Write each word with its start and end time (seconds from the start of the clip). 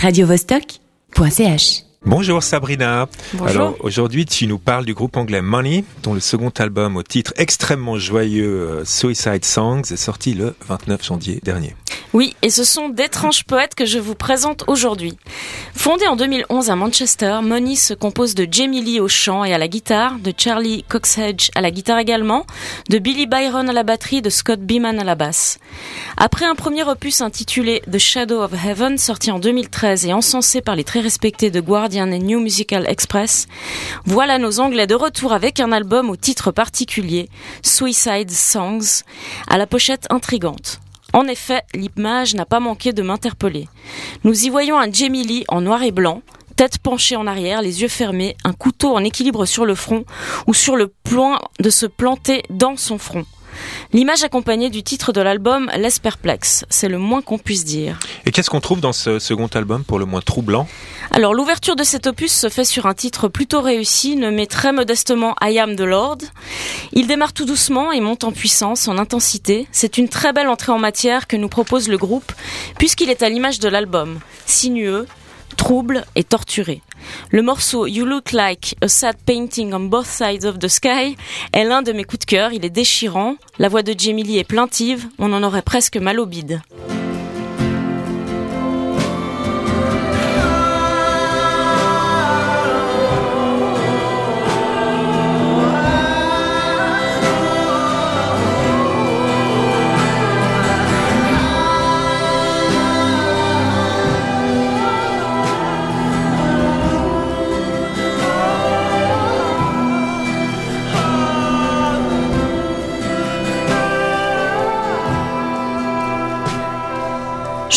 radiovostok.ch. 0.00 1.84
Bonjour 2.06 2.42
Sabrina. 2.42 3.06
Bonjour. 3.34 3.46
Alors 3.48 3.76
aujourd'hui 3.80 4.24
tu 4.24 4.46
nous 4.46 4.58
parles 4.58 4.86
du 4.86 4.94
groupe 4.94 5.18
anglais 5.18 5.42
Money 5.42 5.84
dont 6.02 6.14
le 6.14 6.20
second 6.20 6.48
album 6.56 6.96
au 6.96 7.02
titre 7.02 7.34
extrêmement 7.36 7.98
joyeux 7.98 8.80
euh, 8.80 8.84
Suicide 8.86 9.44
Songs 9.44 9.82
est 9.82 9.96
sorti 9.96 10.32
le 10.32 10.54
29 10.66 11.04
janvier 11.04 11.40
dernier. 11.44 11.76
Oui, 12.12 12.34
et 12.42 12.50
ce 12.50 12.64
sont 12.64 12.88
d'étranges 12.88 13.44
poètes 13.44 13.76
que 13.76 13.84
je 13.84 14.00
vous 14.00 14.16
présente 14.16 14.64
aujourd'hui. 14.66 15.16
Fondé 15.76 16.08
en 16.08 16.16
2011 16.16 16.68
à 16.68 16.74
Manchester, 16.74 17.38
Money 17.40 17.76
se 17.76 17.94
compose 17.94 18.34
de 18.34 18.48
Jamie 18.50 18.82
Lee 18.82 18.98
au 18.98 19.06
chant 19.06 19.44
et 19.44 19.54
à 19.54 19.58
la 19.58 19.68
guitare, 19.68 20.18
de 20.18 20.34
Charlie 20.36 20.84
Coxhedge 20.88 21.50
à 21.54 21.60
la 21.60 21.70
guitare 21.70 22.00
également, 22.00 22.46
de 22.88 22.98
Billy 22.98 23.26
Byron 23.26 23.70
à 23.70 23.72
la 23.72 23.84
batterie, 23.84 24.22
de 24.22 24.28
Scott 24.28 24.58
Beeman 24.58 24.98
à 24.98 25.04
la 25.04 25.14
basse. 25.14 25.60
Après 26.16 26.46
un 26.46 26.56
premier 26.56 26.82
opus 26.82 27.20
intitulé 27.20 27.80
The 27.88 27.98
Shadow 27.98 28.42
of 28.42 28.52
Heaven, 28.52 28.98
sorti 28.98 29.30
en 29.30 29.38
2013 29.38 30.06
et 30.06 30.12
encensé 30.12 30.62
par 30.62 30.74
les 30.74 30.84
très 30.84 31.00
respectés 31.00 31.52
de 31.52 31.60
Guardian 31.60 32.10
et 32.10 32.18
New 32.18 32.40
Musical 32.40 32.86
Express, 32.88 33.46
voilà 34.04 34.38
nos 34.38 34.58
Anglais 34.58 34.88
de 34.88 34.96
retour 34.96 35.32
avec 35.32 35.60
un 35.60 35.70
album 35.70 36.10
au 36.10 36.16
titre 36.16 36.50
particulier, 36.50 37.28
Suicide 37.62 38.32
Songs, 38.32 39.04
à 39.48 39.58
la 39.58 39.68
pochette 39.68 40.08
intrigante. 40.10 40.80
En 41.12 41.26
effet, 41.26 41.62
l'image 41.74 42.34
n'a 42.34 42.46
pas 42.46 42.60
manqué 42.60 42.92
de 42.92 43.02
m'interpeller. 43.02 43.68
Nous 44.24 44.44
y 44.44 44.50
voyons 44.50 44.78
un 44.78 44.90
Jamie 44.90 45.24
Lee 45.24 45.44
en 45.48 45.60
noir 45.60 45.82
et 45.82 45.90
blanc, 45.90 46.22
tête 46.56 46.78
penchée 46.78 47.16
en 47.16 47.26
arrière, 47.26 47.62
les 47.62 47.82
yeux 47.82 47.88
fermés, 47.88 48.36
un 48.44 48.52
couteau 48.52 48.94
en 48.94 49.02
équilibre 49.02 49.44
sur 49.46 49.64
le 49.64 49.74
front 49.74 50.04
ou 50.46 50.54
sur 50.54 50.76
le 50.76 50.88
point 50.88 51.40
de 51.58 51.70
se 51.70 51.86
planter 51.86 52.42
dans 52.50 52.76
son 52.76 52.98
front. 52.98 53.24
L'image 53.92 54.22
accompagnée 54.22 54.70
du 54.70 54.82
titre 54.82 55.12
de 55.12 55.20
l'album 55.20 55.70
laisse 55.76 55.98
perplexe, 55.98 56.64
c'est 56.70 56.88
le 56.88 56.98
moins 56.98 57.22
qu'on 57.22 57.38
puisse 57.38 57.64
dire. 57.64 57.98
Et 58.26 58.32
qu'est-ce 58.32 58.50
qu'on 58.50 58.60
trouve 58.60 58.80
dans 58.80 58.92
ce 58.92 59.18
second 59.18 59.48
album 59.48 59.84
pour 59.84 59.98
le 59.98 60.04
moins 60.04 60.20
troublant? 60.20 60.68
Alors 61.10 61.34
l'ouverture 61.34 61.76
de 61.76 61.82
cet 61.82 62.06
opus 62.06 62.32
se 62.32 62.48
fait 62.48 62.64
sur 62.64 62.86
un 62.86 62.94
titre 62.94 63.28
plutôt 63.28 63.60
réussi, 63.60 64.16
nommé 64.16 64.46
très 64.46 64.72
modestement 64.72 65.34
I 65.42 65.58
Am 65.58 65.74
the 65.74 65.80
Lord. 65.80 66.18
Il 66.92 67.06
démarre 67.06 67.32
tout 67.32 67.44
doucement 67.44 67.90
et 67.92 68.00
monte 68.00 68.24
en 68.24 68.32
puissance, 68.32 68.86
en 68.86 68.98
intensité. 68.98 69.66
C'est 69.72 69.98
une 69.98 70.08
très 70.08 70.32
belle 70.32 70.48
entrée 70.48 70.72
en 70.72 70.78
matière 70.78 71.26
que 71.26 71.36
nous 71.36 71.48
propose 71.48 71.88
le 71.88 71.98
groupe, 71.98 72.32
puisqu'il 72.78 73.10
est 73.10 73.22
à 73.22 73.28
l'image 73.28 73.58
de 73.58 73.68
l'album, 73.68 74.20
sinueux, 74.46 75.06
trouble 75.56 76.04
et 76.14 76.24
torturé. 76.24 76.82
Le 77.30 77.42
morceau 77.42 77.86
You 77.86 78.04
Look 78.04 78.32
Like 78.32 78.76
a 78.82 78.88
Sad 78.88 79.16
Painting 79.24 79.72
on 79.74 79.80
Both 79.80 80.06
Sides 80.06 80.44
of 80.44 80.58
the 80.58 80.68
Sky 80.68 81.16
est 81.52 81.64
l'un 81.64 81.82
de 81.82 81.92
mes 81.92 82.04
coups 82.04 82.20
de 82.20 82.24
cœur, 82.26 82.52
il 82.52 82.64
est 82.64 82.70
déchirant, 82.70 83.36
la 83.58 83.68
voix 83.68 83.82
de 83.82 83.94
Jamie 83.96 84.36
est 84.36 84.44
plaintive, 84.44 85.06
on 85.18 85.32
en 85.32 85.42
aurait 85.42 85.62
presque 85.62 85.96
mal 85.96 86.20
au 86.20 86.26
bide. 86.26 86.60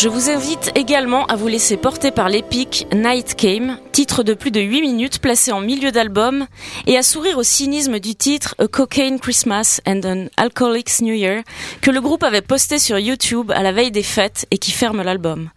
Je 0.04 0.10
vous 0.10 0.28
invite 0.28 0.70
également 0.74 1.24
à 1.28 1.36
vous 1.36 1.48
laisser 1.48 1.78
porter 1.78 2.10
par 2.10 2.28
l'épique 2.28 2.86
Night 2.94 3.36
Came, 3.36 3.78
titre 3.90 4.22
de 4.22 4.34
plus 4.34 4.50
de 4.50 4.60
8 4.60 4.82
minutes 4.82 5.18
placé 5.18 5.50
en 5.50 5.62
milieu 5.62 5.92
d'album, 5.92 6.46
et 6.86 6.98
à 6.98 7.02
sourire 7.02 7.38
au 7.38 7.42
cynisme 7.42 7.98
du 7.98 8.14
titre 8.14 8.54
A 8.58 8.68
Cocaine 8.68 9.18
Christmas 9.18 9.80
and 9.86 10.02
an 10.04 10.26
Alcoholics 10.36 11.00
New 11.00 11.14
Year, 11.14 11.42
que 11.80 11.90
le 11.90 12.02
groupe 12.02 12.22
avait 12.22 12.42
posté 12.42 12.78
sur 12.78 12.98
YouTube 12.98 13.50
à 13.50 13.62
la 13.62 13.72
veille 13.72 13.92
des 13.92 14.02
fêtes 14.02 14.46
et 14.50 14.58
qui 14.58 14.72
ferme 14.72 15.00
l'album. 15.00 15.48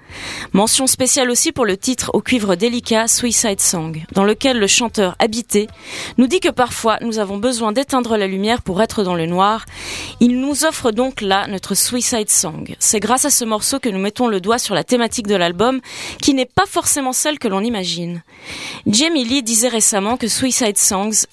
Mention 0.54 0.88
spéciale 0.88 1.30
aussi 1.30 1.52
pour 1.52 1.66
le 1.66 1.76
titre 1.76 2.12
au 2.14 2.22
cuivre 2.22 2.56
délicat 2.56 3.10
Suicide 3.10 3.60
Song, 3.60 4.06
dans 4.14 4.24
lequel 4.24 4.60
le 4.60 4.68
chanteur 4.68 5.18
habité 5.20 5.68
nous 6.18 6.28
dit 6.28 6.40
que 6.40 6.48
parfois 6.48 7.00
nous 7.02 7.20
avons 7.20 7.38
besoin 7.38 7.74
d'éteindre 7.74 8.16
la 8.16 8.28
lumière 8.28 8.62
pour 8.62 8.82
être 8.82 9.04
dans 9.04 9.16
le 9.16 9.26
noir. 9.26 9.66
Il 10.22 10.40
nous 10.40 10.64
offre 10.64 10.92
donc 10.92 11.20
là 11.20 11.48
notre 11.48 11.76
Suicide 11.76 12.30
Song. 12.30 12.76
C'est 12.80 13.02
grâce 13.02 13.26
à 13.26 13.30
ce 13.30 13.44
morceau 13.44 13.80
que 13.80 13.90
nous 13.90 14.00
mettons 14.00 14.30
le 14.30 14.37
doigt 14.40 14.60
sur 14.60 14.76
la 14.76 14.84
thématique 14.84 15.28
de 15.28 15.36
l'album, 15.36 15.82
qui 16.22 16.34
n'est 16.34 16.46
pas 16.46 16.66
forcément 16.66 17.14
celle 17.14 17.40
que 17.40 17.48
l'on 17.48 17.62
imagine. 17.62 18.24
Jamie 18.86 19.26
Lee 19.26 19.44
disait 19.44 19.68
récemment 19.68 20.18
que 20.18 20.28
Suicide 20.28 20.78
Songs 20.78 21.26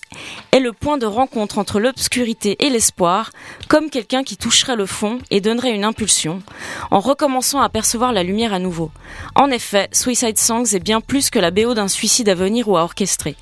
est 0.53 0.61
le 0.61 0.73
point 0.73 0.99
de 0.99 1.07
rencontre 1.07 1.59
entre 1.59 1.81
l'obscurité 1.81 2.57
et 2.61 2.71
l'espoir, 2.71 3.31
comme 3.69 3.91
quelqu'un 3.91 4.23
qui 4.23 4.37
toucherait 4.37 4.77
le 4.77 4.87
fond 4.87 5.19
et 5.31 5.41
donnerait 5.41 5.75
une 5.75 5.85
impulsion, 5.85 6.43
en 6.91 7.01
recommençant 7.01 7.61
à 7.61 7.69
percevoir 7.69 8.13
la 8.13 8.23
lumière 8.23 8.53
à 8.53 8.59
nouveau. 8.59 8.91
En 9.35 9.51
effet, 9.51 9.89
Suicide 9.93 10.39
Songs 10.39 10.75
est 10.75 10.83
bien 10.83 11.01
plus 11.01 11.31
que 11.31 11.39
la 11.39 11.51
BO 11.51 11.75
d'un 11.75 11.89
suicide 11.89 12.29
à 12.29 12.35
venir 12.35 12.69
ou 12.69 12.77
à 12.77 12.83
orchestrer. 12.83 13.37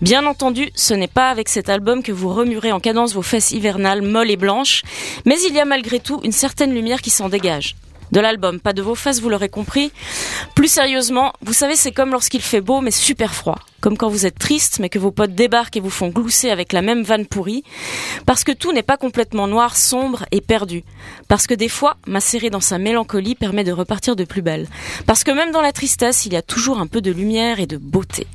Bien 0.00 0.26
entendu, 0.26 0.70
ce 0.74 0.94
n'est 0.94 1.08
pas 1.08 1.30
avec 1.30 1.48
cet 1.48 1.68
album 1.68 2.02
que 2.02 2.12
vous 2.12 2.32
remuerez 2.32 2.72
en 2.72 2.80
cadence 2.80 3.14
vos 3.14 3.22
fesses 3.22 3.52
hivernales 3.52 4.02
molles 4.02 4.30
et 4.30 4.36
blanches, 4.36 4.82
mais 5.24 5.36
il 5.48 5.54
y 5.54 5.60
a 5.60 5.64
malgré 5.64 6.00
tout 6.00 6.20
une 6.24 6.32
certaine 6.32 6.74
lumière 6.74 7.02
qui 7.02 7.10
s'en 7.10 7.28
dégage 7.28 7.76
de 8.12 8.20
l'album, 8.20 8.60
pas 8.60 8.72
de 8.72 8.82
vos 8.82 8.94
fesses, 8.94 9.20
vous 9.20 9.28
l'aurez 9.28 9.48
compris. 9.48 9.92
Plus 10.54 10.68
sérieusement, 10.68 11.32
vous 11.42 11.52
savez, 11.52 11.76
c'est 11.76 11.92
comme 11.92 12.10
lorsqu'il 12.10 12.42
fait 12.42 12.60
beau 12.60 12.80
mais 12.80 12.90
super 12.90 13.34
froid. 13.34 13.58
Comme 13.80 13.96
quand 13.96 14.08
vous 14.08 14.26
êtes 14.26 14.38
triste 14.38 14.78
mais 14.80 14.88
que 14.88 14.98
vos 14.98 15.10
potes 15.12 15.34
débarquent 15.34 15.76
et 15.76 15.80
vous 15.80 15.90
font 15.90 16.08
glousser 16.08 16.50
avec 16.50 16.72
la 16.72 16.82
même 16.82 17.02
vanne 17.02 17.26
pourrie. 17.26 17.64
Parce 18.26 18.44
que 18.44 18.52
tout 18.52 18.72
n'est 18.72 18.82
pas 18.82 18.96
complètement 18.96 19.46
noir, 19.46 19.76
sombre 19.76 20.24
et 20.32 20.40
perdu. 20.40 20.84
Parce 21.28 21.46
que 21.46 21.54
des 21.54 21.68
fois, 21.68 21.96
macérer 22.06 22.50
dans 22.50 22.60
sa 22.60 22.78
mélancolie 22.78 23.34
permet 23.34 23.64
de 23.64 23.72
repartir 23.72 24.16
de 24.16 24.24
plus 24.24 24.42
belle. 24.42 24.68
Parce 25.06 25.24
que 25.24 25.30
même 25.30 25.52
dans 25.52 25.62
la 25.62 25.72
tristesse, 25.72 26.26
il 26.26 26.32
y 26.32 26.36
a 26.36 26.42
toujours 26.42 26.78
un 26.78 26.86
peu 26.86 27.00
de 27.00 27.10
lumière 27.10 27.60
et 27.60 27.66
de 27.66 27.76
beauté. 27.76 28.26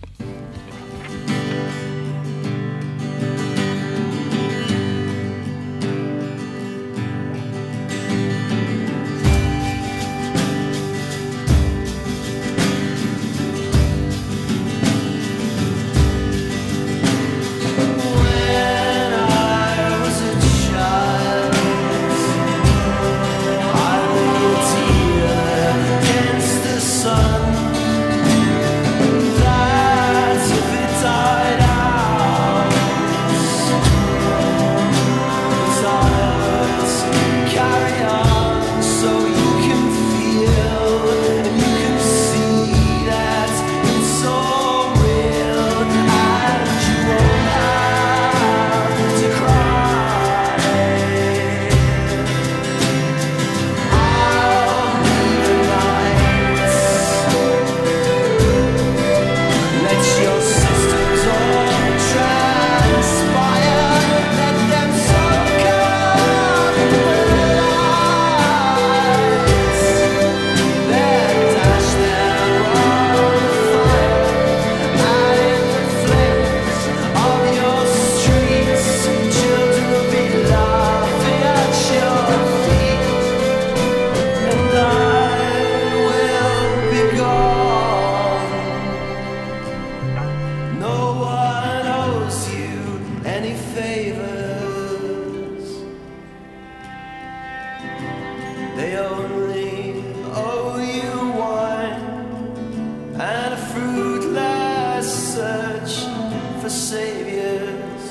saviors 106.73 108.03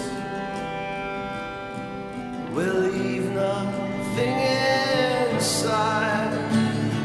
will 2.54 2.78
leave 2.78 3.28
nothing 3.32 4.38
inside. 5.34 6.32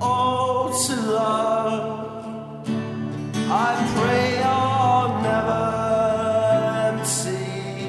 all 0.00 0.72
to 0.86 0.96
love. 0.96 2.68
I 3.50 3.74
pray 3.96 4.42
I'll 4.42 5.22
never 5.22 5.62
empty, 6.90 7.88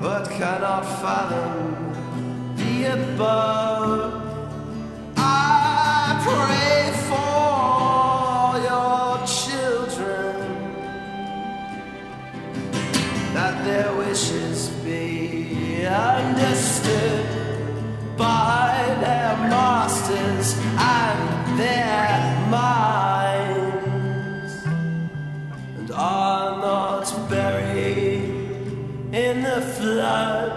but 0.00 0.28
cannot 0.30 0.84
fathom 1.00 2.56
the 2.56 2.92
above. 2.92 3.73
minds 20.44 20.56
and 20.78 21.58
their 21.58 22.48
minds 22.50 23.72
and 25.78 25.90
are 25.92 26.58
not 26.58 27.30
buried 27.30 28.24
in 29.12 29.42
the 29.42 29.60
flood 29.60 30.50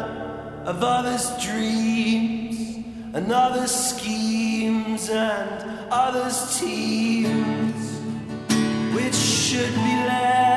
of 0.65 0.83
others' 0.83 1.31
dreams 1.43 2.77
and 3.13 3.31
others' 3.31 3.71
schemes 3.71 5.09
and 5.09 5.63
others' 5.89 6.59
teams 6.59 7.99
which 8.93 9.15
should 9.15 9.73
be 9.73 9.95
left. 10.05 10.56